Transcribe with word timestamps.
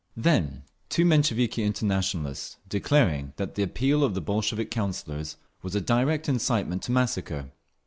Then 0.17 0.63
two 0.89 1.05
Mensheviki 1.05 1.61
Internationalists, 1.63 2.57
declaring 2.67 3.33
that 3.35 3.53
the 3.53 3.61
Appeal 3.61 4.03
of 4.03 4.15
the 4.15 4.19
Bolshevik 4.21 4.71
Councillors 4.71 5.37
was 5.61 5.75
a 5.75 5.79
direct 5.79 6.27
incitement 6.27 6.81
to 6.81 6.91
massacre. 6.91 7.51